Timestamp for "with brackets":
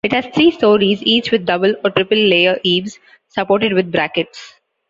3.73-4.55